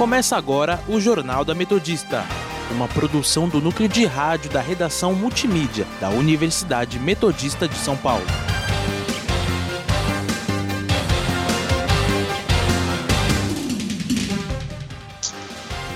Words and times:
Começa 0.00 0.34
agora 0.34 0.80
o 0.88 0.98
Jornal 0.98 1.44
da 1.44 1.54
Metodista, 1.54 2.24
uma 2.70 2.88
produção 2.88 3.46
do 3.46 3.60
núcleo 3.60 3.86
de 3.86 4.06
rádio 4.06 4.50
da 4.50 4.58
redação 4.58 5.12
multimídia 5.12 5.86
da 6.00 6.08
Universidade 6.08 6.98
Metodista 6.98 7.68
de 7.68 7.74
São 7.74 7.98
Paulo. 7.98 8.24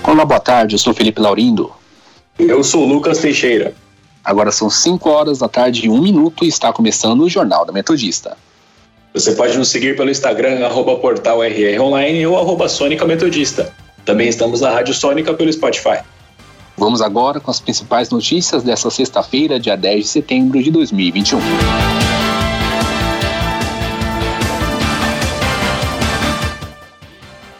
Olá, 0.03 0.23
boa 0.23 0.39
tarde, 0.39 0.75
eu 0.75 0.79
sou 0.79 0.93
Felipe 0.93 1.19
Laurindo. 1.19 1.71
Eu 2.37 2.63
sou 2.63 2.85
Lucas 2.85 3.17
Teixeira. 3.17 3.73
Agora 4.23 4.51
são 4.51 4.69
5 4.69 5.09
horas 5.09 5.39
da 5.39 5.49
tarde 5.49 5.87
e 5.87 5.89
1 5.89 5.99
minuto 5.99 6.45
e 6.45 6.47
está 6.47 6.71
começando 6.71 7.21
o 7.21 7.29
Jornal 7.29 7.65
da 7.65 7.73
Metodista. 7.73 8.37
Você 9.15 9.31
pode 9.31 9.57
nos 9.57 9.69
seguir 9.69 9.97
pelo 9.97 10.11
Instagram, 10.11 10.63
arroba 10.63 10.95
portal 10.97 11.43
RR 11.43 11.81
Online 11.81 12.27
ou 12.27 12.37
arroba 12.37 12.69
Sônica 12.69 13.03
Metodista. 13.03 13.73
Também 14.05 14.29
estamos 14.29 14.61
na 14.61 14.69
Rádio 14.69 14.93
Sônica 14.93 15.33
pelo 15.33 15.51
Spotify. 15.51 15.99
Vamos 16.77 17.01
agora 17.01 17.39
com 17.39 17.49
as 17.49 17.59
principais 17.59 18.11
notícias 18.11 18.61
dessa 18.61 18.91
sexta-feira, 18.91 19.59
dia 19.59 19.75
10 19.75 20.03
de 20.03 20.07
setembro 20.07 20.61
de 20.61 20.69
2021. 20.69 21.39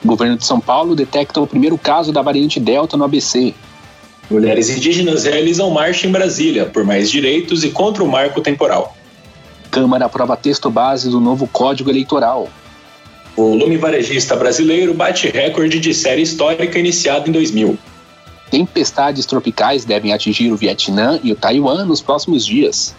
O 0.03 0.07
governo 0.07 0.37
de 0.37 0.45
São 0.45 0.59
Paulo 0.59 0.95
detecta 0.95 1.41
o 1.41 1.47
primeiro 1.47 1.79
caso 1.79 2.11
da 2.11 2.21
variante 2.21 2.59
Delta 2.59 2.95
no 2.95 3.05
ABC. 3.05 3.55
Mulheres 4.29 4.69
indígenas 4.69 5.23
realizam 5.23 5.71
marcha 5.71 6.05
em 6.05 6.11
Brasília 6.11 6.67
por 6.67 6.83
mais 6.83 7.09
direitos 7.09 7.63
e 7.63 7.71
contra 7.71 8.03
o 8.03 8.07
marco 8.07 8.39
temporal. 8.39 8.95
Câmara 9.71 10.05
aprova 10.05 10.37
texto 10.37 10.69
base 10.69 11.09
do 11.09 11.19
novo 11.19 11.47
Código 11.47 11.89
Eleitoral. 11.89 12.49
O 13.35 13.49
volume 13.49 13.75
varejista 13.77 14.35
brasileiro 14.35 14.93
bate 14.93 15.27
recorde 15.27 15.79
de 15.79 15.93
série 15.93 16.21
histórica 16.21 16.79
iniciado 16.79 17.29
em 17.29 17.33
2000. 17.33 17.77
Tempestades 18.49 19.25
tropicais 19.25 19.83
devem 19.83 20.13
atingir 20.13 20.51
o 20.51 20.55
Vietnã 20.55 21.19
e 21.21 21.33
o 21.33 21.35
Taiwan 21.35 21.85
nos 21.85 22.01
próximos 22.01 22.45
dias. 22.45 22.95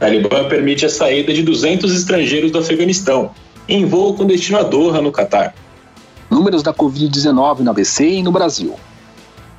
Talibã 0.00 0.48
permite 0.48 0.84
a 0.84 0.88
saída 0.88 1.32
de 1.32 1.42
200 1.42 1.94
estrangeiros 1.94 2.50
do 2.50 2.58
Afeganistão, 2.58 3.30
em 3.68 3.86
voo 3.86 4.14
com 4.14 4.26
destino 4.26 4.58
a 4.58 4.64
Doha, 4.64 5.00
no 5.00 5.12
Catar. 5.12 5.54
Números 6.28 6.62
da 6.62 6.74
Covid-19 6.74 7.60
no 7.60 7.70
ABC 7.70 8.08
e 8.08 8.22
no 8.22 8.32
Brasil. 8.32 8.74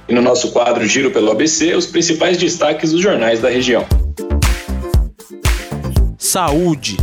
E 0.10 0.14
no 0.14 0.22
nosso 0.22 0.52
quadro 0.52 0.86
Giro 0.86 1.12
pelo 1.12 1.32
ABC, 1.32 1.74
os 1.76 1.86
principais 1.86 2.38
destaques 2.38 2.92
dos 2.92 3.00
jornais 3.00 3.40
da 3.40 3.50
região. 3.50 3.86
Saúde. 6.18 6.98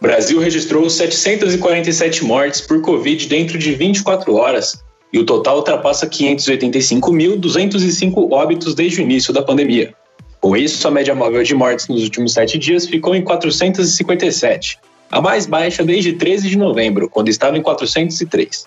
O 0.00 0.06
Brasil 0.06 0.40
registrou 0.40 0.88
747 0.88 2.24
mortes 2.24 2.62
por 2.62 2.80
Covid 2.80 3.28
dentro 3.28 3.58
de 3.58 3.74
24 3.74 4.34
horas 4.34 4.82
e 5.12 5.18
o 5.18 5.26
total 5.26 5.58
ultrapassa 5.58 6.06
585.205 6.06 8.32
óbitos 8.32 8.74
desde 8.74 9.00
o 9.00 9.02
início 9.02 9.30
da 9.30 9.42
pandemia. 9.42 9.92
Com 10.40 10.56
isso, 10.56 10.88
a 10.88 10.90
média 10.90 11.14
móvel 11.14 11.42
de 11.42 11.54
mortes 11.54 11.86
nos 11.86 12.02
últimos 12.02 12.32
sete 12.32 12.56
dias 12.56 12.86
ficou 12.86 13.14
em 13.14 13.22
457, 13.22 14.78
a 15.10 15.20
mais 15.20 15.44
baixa 15.44 15.84
desde 15.84 16.14
13 16.14 16.48
de 16.48 16.56
novembro, 16.56 17.10
quando 17.10 17.28
estava 17.28 17.58
em 17.58 17.62
403. 17.62 18.66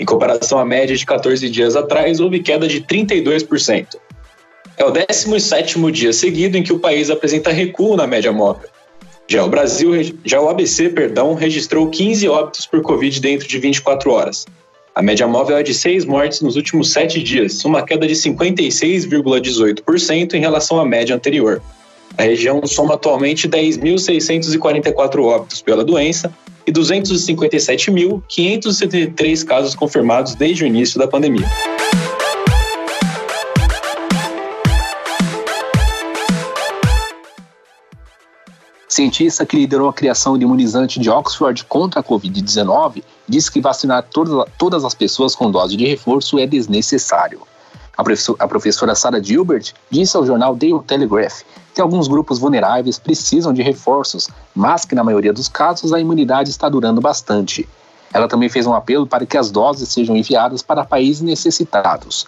Em 0.00 0.04
comparação 0.04 0.58
à 0.58 0.64
média 0.64 0.96
de 0.96 1.06
14 1.06 1.48
dias 1.48 1.76
atrás, 1.76 2.18
houve 2.18 2.40
queda 2.40 2.66
de 2.66 2.80
32%. 2.80 3.86
É 4.76 4.84
o 4.84 4.92
17º 4.92 5.92
dia 5.92 6.12
seguido 6.12 6.58
em 6.58 6.64
que 6.64 6.72
o 6.72 6.80
país 6.80 7.08
apresenta 7.08 7.52
recuo 7.52 7.94
na 7.94 8.08
média 8.08 8.32
móvel. 8.32 8.71
Já 9.32 9.44
o 9.46 9.48
Brasil, 9.48 9.92
já 10.26 10.42
o 10.42 10.50
ABC, 10.50 10.90
perdão, 10.90 11.32
registrou 11.32 11.88
15 11.88 12.28
óbitos 12.28 12.66
por 12.66 12.82
Covid 12.82 13.18
dentro 13.18 13.48
de 13.48 13.58
24 13.58 14.10
horas. 14.10 14.44
A 14.94 15.00
média 15.00 15.26
móvel 15.26 15.56
é 15.56 15.62
de 15.62 15.72
6 15.72 16.04
mortes 16.04 16.42
nos 16.42 16.54
últimos 16.54 16.92
7 16.92 17.22
dias, 17.22 17.64
uma 17.64 17.82
queda 17.82 18.06
de 18.06 18.12
56,18% 18.12 20.34
em 20.34 20.40
relação 20.40 20.78
à 20.78 20.84
média 20.84 21.16
anterior. 21.16 21.62
A 22.18 22.24
região 22.24 22.60
soma 22.66 22.92
atualmente 22.92 23.48
10.644 23.48 25.24
óbitos 25.24 25.62
pela 25.62 25.82
doença 25.82 26.30
e 26.66 26.72
257.573 26.72 29.44
casos 29.46 29.74
confirmados 29.74 30.34
desde 30.34 30.64
o 30.64 30.66
início 30.66 30.98
da 30.98 31.08
pandemia. 31.08 31.48
Cientista 38.92 39.46
que 39.46 39.56
liderou 39.56 39.88
a 39.88 39.92
criação 39.94 40.36
de 40.36 40.44
imunizante 40.44 41.00
de 41.00 41.08
Oxford 41.08 41.64
contra 41.64 42.00
a 42.00 42.04
Covid-19 42.04 43.02
disse 43.26 43.50
que 43.50 43.58
vacinar 43.58 44.02
todas, 44.02 44.46
todas 44.58 44.84
as 44.84 44.94
pessoas 44.94 45.34
com 45.34 45.50
dose 45.50 45.78
de 45.78 45.86
reforço 45.86 46.38
é 46.38 46.46
desnecessário. 46.46 47.40
A, 47.96 48.04
professor, 48.04 48.36
a 48.38 48.46
professora 48.46 48.94
Sarah 48.94 49.22
Gilbert 49.22 49.72
disse 49.90 50.14
ao 50.14 50.26
jornal 50.26 50.54
Daily 50.54 50.78
Telegraph 50.82 51.40
que 51.74 51.80
alguns 51.80 52.06
grupos 52.06 52.38
vulneráveis 52.38 52.98
precisam 52.98 53.54
de 53.54 53.62
reforços, 53.62 54.28
mas 54.54 54.84
que 54.84 54.94
na 54.94 55.02
maioria 55.02 55.32
dos 55.32 55.48
casos 55.48 55.94
a 55.94 55.98
imunidade 55.98 56.50
está 56.50 56.68
durando 56.68 57.00
bastante. 57.00 57.66
Ela 58.12 58.28
também 58.28 58.50
fez 58.50 58.66
um 58.66 58.74
apelo 58.74 59.06
para 59.06 59.24
que 59.24 59.38
as 59.38 59.50
doses 59.50 59.88
sejam 59.88 60.14
enviadas 60.14 60.60
para 60.60 60.84
países 60.84 61.22
necessitados. 61.22 62.26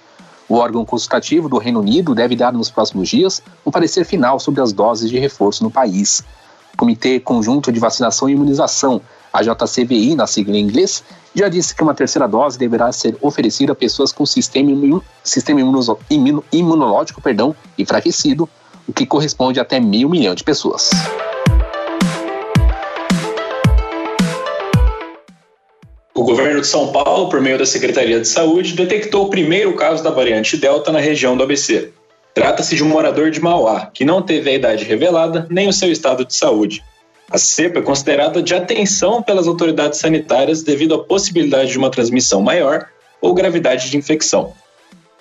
O 0.48 0.54
órgão 0.54 0.82
consultativo 0.82 1.46
do 1.46 1.58
Reino 1.58 1.80
Unido 1.80 2.14
deve 2.14 2.34
dar 2.34 2.54
nos 2.54 2.70
próximos 2.70 3.10
dias 3.10 3.42
um 3.66 3.70
parecer 3.70 4.06
final 4.06 4.40
sobre 4.40 4.62
as 4.62 4.72
doses 4.72 5.10
de 5.10 5.18
reforço 5.18 5.62
no 5.62 5.70
país. 5.70 6.24
Comitê 6.76 7.20
Conjunto 7.20 7.72
de 7.72 7.80
Vacinação 7.80 8.28
e 8.28 8.32
Imunização, 8.32 9.00
a 9.32 9.42
JCVI, 9.42 10.14
na 10.14 10.26
sigla 10.26 10.56
em 10.56 10.60
inglês, 10.60 11.02
já 11.34 11.48
disse 11.48 11.74
que 11.74 11.82
uma 11.82 11.94
terceira 11.94 12.28
dose 12.28 12.56
deverá 12.56 12.92
ser 12.92 13.16
oferecida 13.20 13.72
a 13.72 13.74
pessoas 13.74 14.12
com 14.12 14.24
sistema, 14.24 14.70
imun 14.70 15.00
sistema 15.24 15.60
imuno 15.60 16.44
imunológico 16.52 17.20
perdão, 17.20 17.54
enfraquecido, 17.76 18.48
o 18.86 18.92
que 18.92 19.04
corresponde 19.04 19.58
a 19.58 19.62
até 19.62 19.80
meio 19.80 20.08
milhão 20.08 20.34
de 20.34 20.44
pessoas. 20.44 20.90
O 26.14 26.22
governo 26.22 26.60
de 26.60 26.66
São 26.66 26.92
Paulo, 26.92 27.28
por 27.28 27.40
meio 27.40 27.58
da 27.58 27.66
Secretaria 27.66 28.20
de 28.20 28.28
Saúde, 28.28 28.74
detectou 28.74 29.24
o 29.26 29.30
primeiro 29.30 29.74
caso 29.74 30.02
da 30.02 30.10
variante 30.10 30.56
Delta 30.56 30.92
na 30.92 31.00
região 31.00 31.36
do 31.36 31.42
ABC. 31.42 31.92
Trata-se 32.34 32.74
de 32.74 32.82
um 32.82 32.88
morador 32.88 33.30
de 33.30 33.40
Mauá, 33.40 33.86
que 33.94 34.04
não 34.04 34.20
teve 34.20 34.50
a 34.50 34.54
idade 34.54 34.84
revelada 34.84 35.46
nem 35.48 35.68
o 35.68 35.72
seu 35.72 35.92
estado 35.92 36.24
de 36.24 36.34
saúde. 36.34 36.82
A 37.30 37.38
cepa 37.38 37.78
é 37.78 37.82
considerada 37.82 38.42
de 38.42 38.52
atenção 38.52 39.22
pelas 39.22 39.46
autoridades 39.46 40.00
sanitárias 40.00 40.62
devido 40.64 40.94
à 40.96 41.04
possibilidade 41.04 41.70
de 41.70 41.78
uma 41.78 41.90
transmissão 41.90 42.42
maior 42.42 42.88
ou 43.20 43.32
gravidade 43.32 43.88
de 43.88 43.96
infecção. 43.96 44.52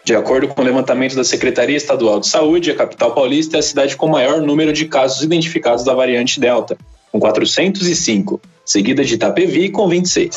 De 0.04 0.16
acordo 0.16 0.48
com 0.48 0.62
o 0.62 0.66
levantamento 0.66 1.16
da 1.16 1.24
Secretaria 1.24 1.78
Estadual 1.78 2.20
de 2.20 2.28
Saúde, 2.28 2.72
a 2.72 2.76
capital 2.76 3.14
paulista 3.14 3.58
é 3.58 3.60
a 3.60 3.64
cidade 3.64 3.96
com 3.96 4.08
maior 4.08 4.42
número 4.42 4.74
de 4.74 4.86
casos 4.86 5.24
identificados 5.24 5.86
da 5.86 5.94
variante 5.94 6.40
Delta, 6.40 6.76
com 7.12 7.20
405, 7.20 8.42
seguida 8.66 9.04
de 9.04 9.14
Itapevi 9.14 9.70
com 9.70 9.88
26. 9.88 10.36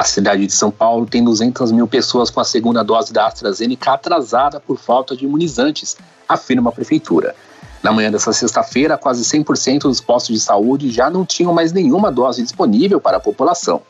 A 0.00 0.04
cidade 0.04 0.46
de 0.46 0.52
São 0.54 0.70
Paulo 0.70 1.04
tem 1.04 1.22
200 1.22 1.70
mil 1.72 1.86
pessoas 1.86 2.30
com 2.30 2.40
a 2.40 2.44
segunda 2.44 2.82
dose 2.82 3.12
da 3.12 3.26
AstraZeneca 3.26 3.92
atrasada 3.92 4.58
por 4.58 4.78
falta 4.78 5.14
de 5.14 5.26
imunizantes, 5.26 5.94
afirma 6.26 6.70
a 6.70 6.72
prefeitura. 6.72 7.36
Na 7.82 7.92
manhã 7.92 8.10
dessa 8.10 8.32
sexta-feira, 8.32 8.96
quase 8.96 9.22
100% 9.22 9.82
dos 9.82 10.00
postos 10.00 10.34
de 10.34 10.40
saúde 10.40 10.90
já 10.90 11.10
não 11.10 11.26
tinham 11.26 11.52
mais 11.52 11.70
nenhuma 11.70 12.10
dose 12.10 12.42
disponível 12.42 12.98
para 12.98 13.18
a 13.18 13.20
população. 13.20 13.82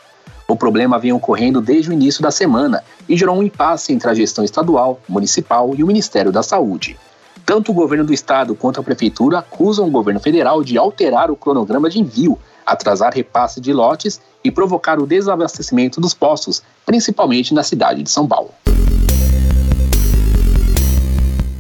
O 0.49 0.57
problema 0.57 0.99
vem 0.99 1.12
ocorrendo 1.12 1.61
desde 1.61 1.91
o 1.91 1.93
início 1.93 2.21
da 2.21 2.33
semana 2.33 2.83
e 3.09 3.17
gerou 3.17 3.37
um 3.37 3.43
impasse 3.45 3.93
entre 3.93 4.11
a 4.11 4.15
gestão 4.15 4.45
estadual, 4.45 5.01
municipal 5.09 5.73
e 5.77 5.85
o 5.85 5.87
Ministério 5.87 6.33
da 6.33 6.43
Saúde. 6.43 6.99
Tanto 7.47 7.71
o 7.71 7.75
governo 7.75 8.05
do 8.05 8.13
estado 8.13 8.56
quanto 8.56 8.81
a 8.81 8.83
prefeitura 8.83 9.39
acusam 9.39 9.87
o 9.87 9.91
governo 9.93 10.19
federal 10.19 10.65
de 10.65 10.77
alterar 10.77 11.31
o 11.31 11.37
cronograma 11.37 11.89
de 11.89 12.01
envio, 12.01 12.37
atrasar 12.67 13.15
repasse 13.15 13.61
de 13.61 13.73
lotes 13.73 14.21
e 14.43 14.51
provocar 14.51 14.99
o 14.99 15.07
desabastecimento 15.07 16.01
dos 16.01 16.15
postos, 16.15 16.63
principalmente 16.87 17.53
na 17.53 17.63
cidade 17.63 18.03
de 18.03 18.11
São 18.11 18.27
Paulo. 18.27 18.51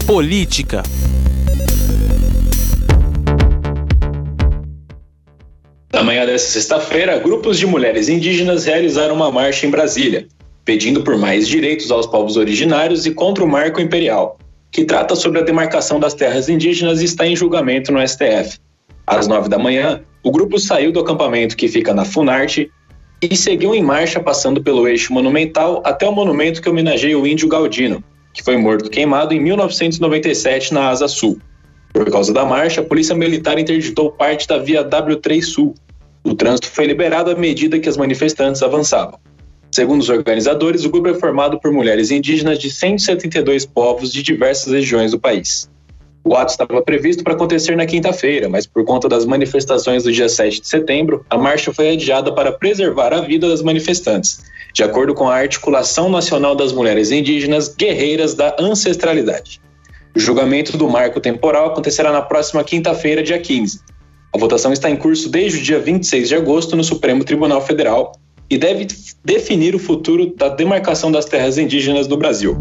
Política. 0.06 0.82
Na 5.92 6.02
manhã 6.02 6.24
desta 6.24 6.50
sexta-feira, 6.52 7.18
grupos 7.18 7.58
de 7.58 7.66
mulheres 7.66 8.08
indígenas 8.08 8.64
realizaram 8.64 9.14
uma 9.14 9.30
marcha 9.30 9.66
em 9.66 9.70
Brasília, 9.70 10.26
pedindo 10.64 11.02
por 11.02 11.18
mais 11.18 11.46
direitos 11.46 11.90
aos 11.90 12.06
povos 12.06 12.36
originários 12.36 13.06
e 13.06 13.12
contra 13.12 13.44
o 13.44 13.48
Marco 13.48 13.80
Imperial, 13.80 14.38
que 14.70 14.84
trata 14.84 15.14
sobre 15.14 15.40
a 15.40 15.42
demarcação 15.42 16.00
das 16.00 16.14
terras 16.14 16.48
indígenas 16.48 17.00
e 17.00 17.04
está 17.04 17.26
em 17.26 17.36
julgamento 17.36 17.92
no 17.92 18.00
STF. 18.06 18.58
Às 19.10 19.26
nove 19.26 19.48
da 19.48 19.58
manhã, 19.58 20.02
o 20.22 20.30
grupo 20.30 20.56
saiu 20.56 20.92
do 20.92 21.00
acampamento 21.00 21.56
que 21.56 21.66
fica 21.66 21.92
na 21.92 22.04
Funarte 22.04 22.70
e 23.20 23.36
seguiu 23.36 23.74
em 23.74 23.82
marcha 23.82 24.20
passando 24.20 24.62
pelo 24.62 24.86
eixo 24.86 25.12
monumental 25.12 25.82
até 25.84 26.06
o 26.06 26.12
monumento 26.12 26.62
que 26.62 26.68
homenageia 26.68 27.18
o 27.18 27.26
índio 27.26 27.48
Galdino, 27.48 28.04
que 28.32 28.40
foi 28.40 28.56
morto 28.56 28.88
queimado 28.88 29.34
em 29.34 29.40
1997 29.40 30.72
na 30.72 30.90
Asa 30.90 31.08
Sul. 31.08 31.40
Por 31.92 32.08
causa 32.08 32.32
da 32.32 32.44
marcha, 32.44 32.82
a 32.82 32.84
Polícia 32.84 33.12
Militar 33.16 33.58
interditou 33.58 34.12
parte 34.12 34.46
da 34.46 34.58
via 34.58 34.84
W3 34.84 35.42
Sul. 35.42 35.74
O 36.22 36.32
trânsito 36.32 36.68
foi 36.68 36.86
liberado 36.86 37.32
à 37.32 37.34
medida 37.34 37.80
que 37.80 37.88
as 37.88 37.96
manifestantes 37.96 38.62
avançavam. 38.62 39.18
Segundo 39.72 40.02
os 40.02 40.08
organizadores, 40.08 40.84
o 40.84 40.88
grupo 40.88 41.08
é 41.08 41.14
formado 41.14 41.58
por 41.58 41.72
mulheres 41.72 42.12
indígenas 42.12 42.60
de 42.60 42.70
172 42.70 43.66
povos 43.66 44.12
de 44.12 44.22
diversas 44.22 44.72
regiões 44.72 45.10
do 45.10 45.18
país. 45.18 45.68
O 46.22 46.34
ato 46.34 46.52
estava 46.52 46.82
previsto 46.82 47.24
para 47.24 47.32
acontecer 47.32 47.76
na 47.76 47.86
quinta-feira, 47.86 48.48
mas 48.48 48.66
por 48.66 48.84
conta 48.84 49.08
das 49.08 49.24
manifestações 49.24 50.04
do 50.04 50.12
dia 50.12 50.28
7 50.28 50.60
de 50.60 50.68
setembro, 50.68 51.24
a 51.30 51.38
marcha 51.38 51.72
foi 51.72 51.90
adiada 51.90 52.30
para 52.32 52.52
preservar 52.52 53.14
a 53.14 53.22
vida 53.22 53.48
das 53.48 53.62
manifestantes, 53.62 54.42
de 54.74 54.82
acordo 54.82 55.14
com 55.14 55.28
a 55.28 55.36
Articulação 55.36 56.10
Nacional 56.10 56.54
das 56.54 56.72
Mulheres 56.72 57.10
Indígenas 57.10 57.74
Guerreiras 57.74 58.34
da 58.34 58.54
Ancestralidade. 58.60 59.60
O 60.14 60.20
julgamento 60.20 60.76
do 60.76 60.88
marco 60.88 61.20
temporal 61.20 61.68
acontecerá 61.68 62.12
na 62.12 62.20
próxima 62.20 62.62
quinta-feira, 62.62 63.22
dia 63.22 63.38
15. 63.38 63.80
A 64.34 64.38
votação 64.38 64.72
está 64.72 64.90
em 64.90 64.96
curso 64.96 65.28
desde 65.28 65.58
o 65.58 65.62
dia 65.62 65.80
26 65.80 66.28
de 66.28 66.34
agosto 66.34 66.76
no 66.76 66.84
Supremo 66.84 67.24
Tribunal 67.24 67.60
Federal 67.62 68.12
e 68.50 68.58
deve 68.58 68.88
definir 69.24 69.74
o 69.74 69.78
futuro 69.78 70.34
da 70.36 70.48
demarcação 70.48 71.10
das 71.10 71.24
terras 71.24 71.56
indígenas 71.56 72.06
do 72.06 72.16
Brasil. 72.16 72.58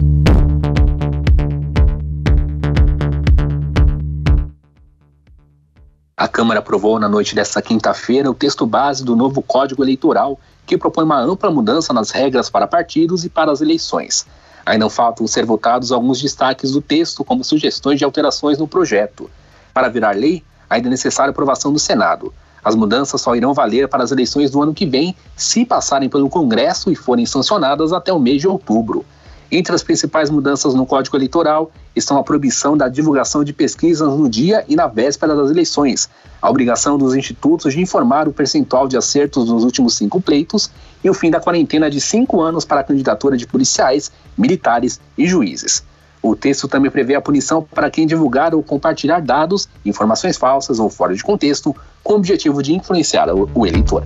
A 6.20 6.28
Câmara 6.28 6.60
aprovou 6.60 7.00
na 7.00 7.08
noite 7.08 7.34
desta 7.34 7.62
quinta-feira 7.62 8.30
o 8.30 8.34
texto 8.34 8.66
base 8.66 9.06
do 9.06 9.16
novo 9.16 9.42
Código 9.42 9.82
Eleitoral, 9.82 10.38
que 10.66 10.78
propõe 10.78 11.06
uma 11.06 11.18
ampla 11.18 11.50
mudança 11.50 11.94
nas 11.94 12.12
regras 12.12 12.50
para 12.50 12.68
partidos 12.68 13.24
e 13.24 13.30
para 13.30 13.50
as 13.50 13.62
eleições. 13.62 14.28
Ainda 14.66 14.90
faltam 14.90 15.26
ser 15.26 15.46
votados 15.46 15.94
alguns 15.94 16.22
destaques 16.22 16.74
do 16.74 16.82
texto, 16.82 17.24
como 17.24 17.42
sugestões 17.42 18.00
de 18.00 18.04
alterações 18.04 18.58
no 18.58 18.68
projeto. 18.68 19.30
Para 19.74 19.88
virar 19.88 20.14
lei, 20.14 20.44
ainda 20.70 20.90
é 20.90 20.92
necessária 20.92 21.32
aprovação 21.32 21.72
do 21.72 21.80
Senado. 21.80 22.34
As 22.62 22.76
mudanças 22.76 23.22
só 23.22 23.34
irão 23.34 23.54
valer 23.54 23.88
para 23.88 24.04
as 24.04 24.12
eleições 24.12 24.52
do 24.52 24.62
ano 24.62 24.74
que 24.74 24.86
vem, 24.86 25.16
se 25.38 25.64
passarem 25.64 26.10
pelo 26.10 26.30
Congresso 26.30 26.92
e 26.92 26.98
forem 26.98 27.26
sancionadas 27.26 27.94
até 27.94 28.12
o 28.12 28.20
mês 28.20 28.42
de 28.42 28.48
outubro. 28.50 29.06
Entre 29.52 29.74
as 29.74 29.82
principais 29.82 30.30
mudanças 30.30 30.76
no 30.76 30.86
Código 30.86 31.18
Eleitoral 31.18 31.72
estão 31.96 32.18
a 32.18 32.24
proibição 32.24 32.78
da 32.78 32.88
divulgação 32.88 33.44
de 33.44 33.52
pesquisas 33.52 34.08
no 34.08 34.30
dia 34.30 34.64
e 34.68 34.76
na 34.76 34.86
véspera 34.86 35.36
das 35.36 35.50
eleições, 35.50 36.08
a 36.40 36.48
obrigação 36.48 37.00
dos 37.00 37.16
institutos 37.16 37.74
de 37.74 37.82
informar 37.82 38.28
o 38.28 38.34
percentual 38.34 38.88
de 38.88 38.96
acertos 38.96 39.50
nos 39.50 39.64
últimos 39.64 39.98
cinco 39.98 40.22
pleitos 40.22 40.70
e 41.04 41.10
o 41.10 41.16
fim 41.16 41.32
da 41.32 41.40
quarentena 41.40 41.90
de 41.90 42.00
cinco 42.00 42.42
anos 42.42 42.64
para 42.64 42.82
a 42.82 42.84
candidatura 42.84 43.36
de 43.36 43.48
policiais, 43.48 44.12
militares 44.38 45.02
e 45.18 45.26
juízes. 45.26 45.84
O 46.22 46.36
texto 46.36 46.68
também 46.68 46.92
prevê 46.92 47.16
a 47.16 47.22
punição 47.22 47.64
para 47.64 47.90
quem 47.90 48.06
divulgar 48.06 48.54
ou 48.54 48.62
compartilhar 48.62 49.20
dados, 49.20 49.68
informações 49.84 50.38
falsas 50.38 50.78
ou 50.78 50.92
fora 50.92 51.16
de 51.16 51.24
contexto, 51.24 51.76
com 52.04 52.14
o 52.14 52.18
objetivo 52.18 52.62
de 52.62 52.76
influenciar 52.76 53.28
o 53.34 53.66
eleitor. 53.66 54.04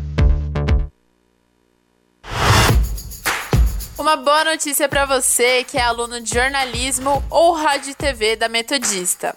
Uma 4.03 4.17
boa 4.17 4.43
notícia 4.43 4.89
para 4.89 5.05
você 5.05 5.63
que 5.63 5.77
é 5.77 5.81
aluno 5.81 6.19
de 6.19 6.33
jornalismo 6.33 7.23
ou 7.29 7.53
rádio 7.53 7.91
e 7.91 7.95
TV 7.95 8.35
da 8.35 8.49
Metodista. 8.49 9.33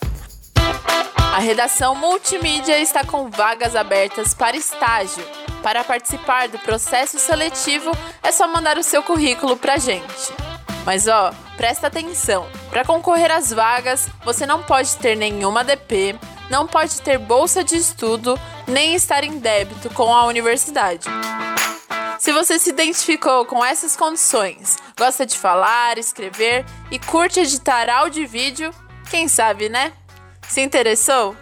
A 1.32 1.38
redação 1.38 1.94
multimídia 1.94 2.76
está 2.80 3.04
com 3.04 3.30
vagas 3.30 3.76
abertas 3.76 4.34
para 4.34 4.56
estágio. 4.56 5.24
Para 5.62 5.84
participar 5.84 6.48
do 6.48 6.58
processo 6.58 7.16
seletivo, 7.16 7.92
é 8.20 8.32
só 8.32 8.48
mandar 8.48 8.76
o 8.76 8.82
seu 8.82 9.04
currículo 9.04 9.56
para 9.56 9.78
gente. 9.78 10.34
Mas 10.84 11.06
ó, 11.06 11.32
presta 11.56 11.86
atenção. 11.86 12.48
Para 12.68 12.84
concorrer 12.84 13.30
às 13.30 13.52
vagas, 13.52 14.08
você 14.24 14.44
não 14.46 14.64
pode 14.64 14.96
ter 14.96 15.14
nenhuma 15.14 15.62
DP, 15.62 16.16
não 16.50 16.66
pode 16.66 17.00
ter 17.02 17.18
bolsa 17.18 17.62
de 17.62 17.76
estudo, 17.76 18.36
nem 18.66 18.96
estar 18.96 19.22
em 19.22 19.38
débito 19.38 19.88
com 19.90 20.12
a 20.12 20.24
universidade. 20.26 21.06
Se 22.18 22.32
você 22.32 22.58
se 22.58 22.70
identificou 22.70 23.44
com 23.44 23.62
essas 23.64 23.94
condições, 23.94 24.78
gosta 24.98 25.26
de 25.26 25.36
falar, 25.36 25.98
escrever 25.98 26.64
e 26.90 26.98
curte 26.98 27.40
editar 27.40 27.90
áudio 27.90 28.22
e 28.22 28.26
vídeo, 28.26 28.70
quem 29.10 29.28
sabe, 29.28 29.68
né? 29.68 29.92
Se 30.48 30.62
interessou? 30.62 31.36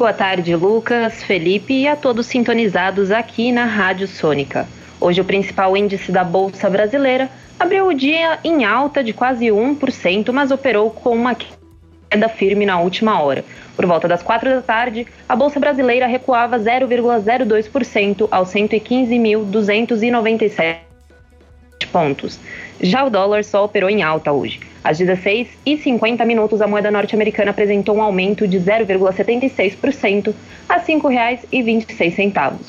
Boa 0.00 0.12
tarde, 0.14 0.57
Lucas, 0.57 1.23
Felipe 1.23 1.75
e 1.75 1.87
a 1.87 1.95
todos 1.95 2.25
sintonizados 2.25 3.11
aqui 3.11 3.52
na 3.52 3.66
Rádio 3.66 4.09
Sônica. 4.09 4.66
Hoje, 4.99 5.21
o 5.21 5.25
principal 5.26 5.76
índice 5.76 6.11
da 6.11 6.25
Bolsa 6.25 6.71
Brasileira 6.71 7.28
abriu 7.59 7.87
o 7.87 7.92
dia 7.92 8.38
em 8.42 8.64
alta 8.64 9.04
de 9.04 9.12
quase 9.12 9.49
1%, 9.49 10.33
mas 10.33 10.50
operou 10.50 10.90
com 10.90 11.14
uma 11.14 11.35
queda 11.35 12.30
firme 12.30 12.64
na 12.64 12.80
última 12.80 13.21
hora. 13.21 13.45
Por 13.76 13.85
volta 13.85 14.09
das 14.09 14.23
4 14.23 14.49
da 14.49 14.62
tarde, 14.62 15.07
a 15.28 15.37
Bolsa 15.37 15.61
Brasileira 15.61 16.07
recuava 16.07 16.59
0,02% 16.59 18.26
aos 18.30 18.49
115.297 18.49 20.89
pontos. 21.90 22.38
Já 22.80 23.04
o 23.04 23.11
dólar 23.11 23.44
só 23.44 23.64
operou 23.64 23.90
em 23.90 24.02
alta 24.02 24.32
hoje. 24.32 24.61
Às 24.82 24.99
16h50 24.99 26.25
minutos, 26.25 26.62
a 26.62 26.66
moeda 26.66 26.90
norte-americana 26.90 27.50
apresentou 27.50 27.97
um 27.97 28.02
aumento 28.02 28.49
de 28.49 28.59
0,76% 28.59 30.35
a 30.68 30.76
R$ 30.76 30.80
5,26. 30.80 32.61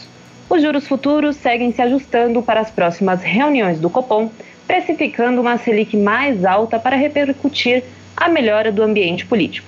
Os 0.49 0.61
juros 0.61 0.85
futuros 0.85 1.37
seguem 1.37 1.71
se 1.71 1.81
ajustando 1.81 2.41
para 2.41 2.59
as 2.59 2.69
próximas 2.69 3.23
reuniões 3.23 3.79
do 3.79 3.89
Copom, 3.89 4.29
precificando 4.67 5.39
uma 5.39 5.57
Selic 5.57 5.95
mais 5.95 6.43
alta 6.43 6.77
para 6.77 6.97
repercutir 6.97 7.83
a 8.17 8.27
melhora 8.27 8.71
do 8.71 8.83
ambiente 8.83 9.25
político. 9.25 9.67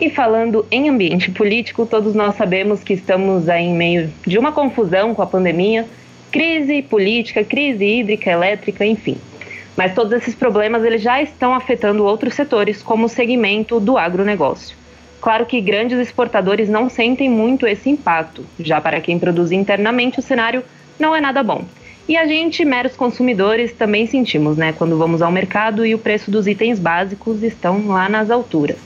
E 0.00 0.10
falando 0.10 0.66
em 0.70 0.88
ambiente 0.88 1.30
político, 1.30 1.86
todos 1.86 2.14
nós 2.14 2.34
sabemos 2.36 2.82
que 2.82 2.92
estamos 2.92 3.48
aí 3.48 3.64
em 3.64 3.74
meio 3.74 4.12
de 4.26 4.38
uma 4.38 4.52
confusão 4.52 5.14
com 5.14 5.22
a 5.22 5.26
pandemia, 5.26 5.86
crise 6.32 6.82
política, 6.82 7.44
crise 7.44 7.84
hídrica, 7.84 8.30
elétrica, 8.30 8.84
enfim. 8.86 9.18
Mas 9.76 9.94
todos 9.94 10.12
esses 10.14 10.34
problemas 10.34 10.82
eles 10.82 11.02
já 11.02 11.22
estão 11.22 11.54
afetando 11.54 12.04
outros 12.04 12.34
setores, 12.34 12.82
como 12.82 13.04
o 13.04 13.08
segmento 13.08 13.78
do 13.78 13.98
agronegócio. 13.98 14.76
Claro 15.20 15.46
que 15.46 15.60
grandes 15.60 15.98
exportadores 15.98 16.68
não 16.68 16.88
sentem 16.88 17.28
muito 17.28 17.66
esse 17.66 17.88
impacto, 17.88 18.44
já 18.58 18.80
para 18.80 19.00
quem 19.00 19.18
produz 19.18 19.52
internamente 19.52 20.18
o 20.18 20.22
cenário 20.22 20.64
não 20.98 21.14
é 21.14 21.20
nada 21.20 21.42
bom. 21.42 21.64
E 22.08 22.16
a 22.16 22.26
gente, 22.26 22.64
meros 22.64 22.96
consumidores, 22.96 23.72
também 23.72 24.06
sentimos, 24.06 24.56
né, 24.56 24.72
quando 24.72 24.98
vamos 24.98 25.22
ao 25.22 25.30
mercado 25.30 25.86
e 25.86 25.94
o 25.94 25.98
preço 25.98 26.30
dos 26.30 26.48
itens 26.48 26.78
básicos 26.78 27.42
estão 27.42 27.86
lá 27.86 28.08
nas 28.08 28.30
alturas. 28.30 28.78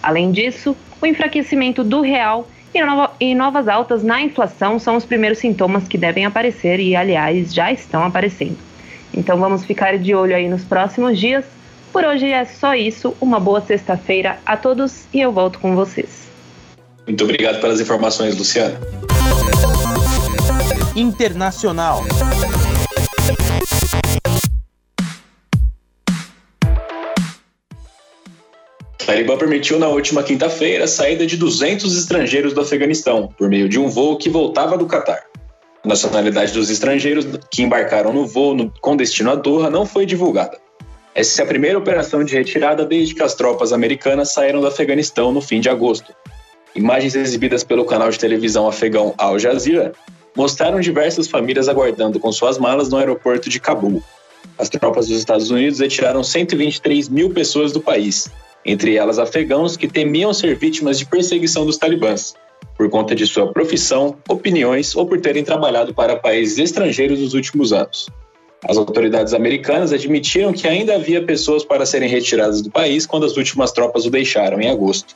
Além 0.00 0.30
disso, 0.30 0.76
o 1.02 1.06
enfraquecimento 1.06 1.82
do 1.82 2.00
real 2.00 2.48
e, 2.72 2.84
nova, 2.84 3.10
e 3.18 3.34
novas 3.34 3.68
altas 3.68 4.02
na 4.02 4.22
inflação 4.22 4.78
são 4.78 4.96
os 4.96 5.04
primeiros 5.04 5.38
sintomas 5.38 5.88
que 5.88 5.98
devem 5.98 6.24
aparecer 6.24 6.78
e, 6.78 6.94
aliás, 6.94 7.52
já 7.52 7.72
estão 7.72 8.04
aparecendo. 8.04 8.56
Então 9.12 9.38
vamos 9.38 9.64
ficar 9.64 9.98
de 9.98 10.14
olho 10.14 10.34
aí 10.34 10.48
nos 10.48 10.62
próximos 10.62 11.18
dias. 11.18 11.44
Por 11.92 12.04
hoje 12.04 12.30
é 12.30 12.44
só 12.44 12.74
isso. 12.74 13.16
Uma 13.20 13.40
boa 13.40 13.60
sexta-feira 13.60 14.38
a 14.46 14.56
todos 14.56 15.04
e 15.12 15.20
eu 15.20 15.32
volto 15.32 15.58
com 15.58 15.74
vocês. 15.74 16.30
Muito 17.06 17.24
obrigado 17.24 17.60
pelas 17.60 17.80
informações, 17.80 18.38
Luciana. 18.38 18.78
Internacional. 20.94 22.04
Talibã 29.10 29.36
permitiu 29.36 29.76
na 29.76 29.88
última 29.88 30.22
quinta-feira 30.22 30.84
a 30.84 30.86
saída 30.86 31.26
de 31.26 31.36
200 31.36 31.98
estrangeiros 31.98 32.52
do 32.52 32.60
Afeganistão, 32.60 33.28
por 33.36 33.48
meio 33.48 33.68
de 33.68 33.76
um 33.76 33.88
voo 33.88 34.16
que 34.16 34.30
voltava 34.30 34.78
do 34.78 34.86
Catar. 34.86 35.24
A 35.84 35.88
nacionalidade 35.88 36.52
dos 36.52 36.70
estrangeiros 36.70 37.26
que 37.50 37.60
embarcaram 37.60 38.12
no 38.12 38.24
voo 38.24 38.54
no, 38.54 38.72
com 38.80 38.96
destino 38.96 39.32
a 39.32 39.34
Doha 39.34 39.68
não 39.68 39.84
foi 39.84 40.06
divulgada. 40.06 40.58
Essa 41.12 41.42
é 41.42 41.44
a 41.44 41.48
primeira 41.48 41.76
operação 41.76 42.22
de 42.22 42.36
retirada 42.36 42.86
desde 42.86 43.12
que 43.12 43.22
as 43.24 43.34
tropas 43.34 43.72
americanas 43.72 44.32
saíram 44.32 44.60
do 44.60 44.68
Afeganistão 44.68 45.32
no 45.32 45.40
fim 45.40 45.58
de 45.58 45.68
agosto. 45.68 46.14
Imagens 46.76 47.16
exibidas 47.16 47.64
pelo 47.64 47.84
canal 47.84 48.10
de 48.10 48.18
televisão 48.18 48.68
afegão 48.68 49.12
Al 49.18 49.40
Jazeera 49.40 49.90
mostraram 50.36 50.78
diversas 50.78 51.26
famílias 51.26 51.68
aguardando 51.68 52.20
com 52.20 52.30
suas 52.30 52.58
malas 52.58 52.88
no 52.88 52.96
aeroporto 52.96 53.50
de 53.50 53.58
Cabul. 53.58 54.04
As 54.56 54.68
tropas 54.68 55.08
dos 55.08 55.18
Estados 55.18 55.50
Unidos 55.50 55.80
retiraram 55.80 56.22
123 56.22 57.08
mil 57.08 57.30
pessoas 57.30 57.72
do 57.72 57.80
país, 57.80 58.30
entre 58.64 58.96
elas 58.96 59.18
afegãos 59.18 59.76
que 59.76 59.88
temiam 59.88 60.32
ser 60.32 60.56
vítimas 60.56 60.98
de 60.98 61.06
perseguição 61.06 61.64
dos 61.64 61.78
talibãs, 61.78 62.34
por 62.76 62.88
conta 62.88 63.14
de 63.14 63.26
sua 63.26 63.52
profissão, 63.52 64.16
opiniões 64.28 64.94
ou 64.96 65.06
por 65.06 65.20
terem 65.20 65.44
trabalhado 65.44 65.94
para 65.94 66.16
países 66.16 66.58
estrangeiros 66.58 67.20
nos 67.20 67.34
últimos 67.34 67.72
anos. 67.72 68.08
As 68.66 68.76
autoridades 68.76 69.32
americanas 69.32 69.92
admitiram 69.92 70.52
que 70.52 70.68
ainda 70.68 70.94
havia 70.94 71.22
pessoas 71.22 71.64
para 71.64 71.86
serem 71.86 72.08
retiradas 72.08 72.60
do 72.60 72.70
país 72.70 73.06
quando 73.06 73.24
as 73.24 73.36
últimas 73.36 73.72
tropas 73.72 74.04
o 74.04 74.10
deixaram 74.10 74.60
em 74.60 74.68
agosto. 74.68 75.14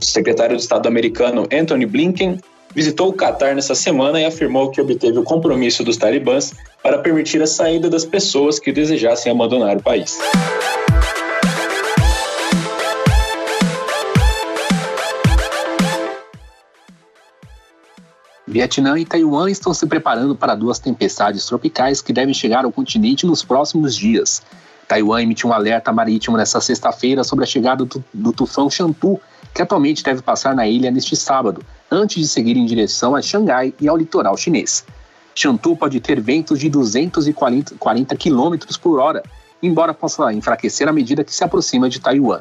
O 0.00 0.04
secretário 0.04 0.56
de 0.56 0.62
Estado 0.62 0.86
americano 0.86 1.46
Anthony 1.52 1.86
Blinken 1.86 2.38
visitou 2.74 3.08
o 3.08 3.12
Catar 3.12 3.54
nessa 3.54 3.74
semana 3.74 4.20
e 4.20 4.24
afirmou 4.24 4.70
que 4.70 4.80
obteve 4.80 5.18
o 5.18 5.22
compromisso 5.22 5.82
dos 5.82 5.96
talibãs 5.96 6.52
para 6.82 6.98
permitir 6.98 7.42
a 7.42 7.46
saída 7.46 7.88
das 7.88 8.04
pessoas 8.04 8.58
que 8.58 8.70
desejassem 8.70 9.32
abandonar 9.32 9.78
o 9.78 9.82
país. 9.82 10.18
Vietnã 18.48 18.96
e 18.96 19.04
Taiwan 19.04 19.50
estão 19.50 19.74
se 19.74 19.84
preparando 19.86 20.36
para 20.36 20.54
duas 20.54 20.78
tempestades 20.78 21.44
tropicais 21.46 22.00
que 22.00 22.12
devem 22.12 22.32
chegar 22.32 22.64
ao 22.64 22.70
continente 22.70 23.26
nos 23.26 23.42
próximos 23.42 23.96
dias. 23.96 24.40
Taiwan 24.86 25.20
emitiu 25.20 25.50
um 25.50 25.52
alerta 25.52 25.92
marítimo 25.92 26.36
nesta 26.36 26.60
sexta-feira 26.60 27.24
sobre 27.24 27.42
a 27.42 27.46
chegada 27.46 27.84
do, 27.84 28.04
do 28.14 28.32
tufão 28.32 28.70
Chantu, 28.70 29.20
que 29.52 29.62
atualmente 29.62 30.04
deve 30.04 30.22
passar 30.22 30.54
na 30.54 30.64
ilha 30.64 30.92
neste 30.92 31.16
sábado, 31.16 31.60
antes 31.90 32.22
de 32.22 32.28
seguir 32.28 32.56
em 32.56 32.64
direção 32.64 33.16
a 33.16 33.22
Xangai 33.22 33.74
e 33.80 33.88
ao 33.88 33.96
litoral 33.96 34.36
chinês. 34.36 34.84
Chantu 35.34 35.74
pode 35.74 35.98
ter 35.98 36.20
ventos 36.20 36.60
de 36.60 36.70
240 36.70 38.16
km 38.16 38.56
por 38.80 39.00
hora, 39.00 39.24
embora 39.60 39.92
possa 39.92 40.32
enfraquecer 40.32 40.88
à 40.88 40.92
medida 40.92 41.24
que 41.24 41.34
se 41.34 41.42
aproxima 41.42 41.88
de 41.88 41.98
Taiwan. 41.98 42.40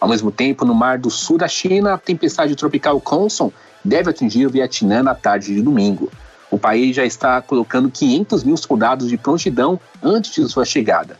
Ao 0.00 0.08
mesmo 0.08 0.32
tempo, 0.32 0.64
no 0.64 0.74
mar 0.74 0.98
do 0.98 1.10
sul 1.10 1.36
da 1.36 1.46
China, 1.46 1.92
a 1.92 1.98
tempestade 1.98 2.56
tropical 2.56 2.98
Conson 3.02 3.52
deve 3.84 4.10
atingir 4.10 4.46
o 4.46 4.50
Vietnã 4.50 5.02
na 5.02 5.14
tarde 5.14 5.54
de 5.54 5.62
domingo. 5.62 6.10
O 6.50 6.58
país 6.58 6.94
já 6.94 7.04
está 7.04 7.40
colocando 7.40 7.90
500 7.90 8.44
mil 8.44 8.56
soldados 8.56 9.08
de 9.08 9.16
prontidão 9.16 9.80
antes 10.02 10.34
de 10.34 10.46
sua 10.48 10.64
chegada. 10.64 11.18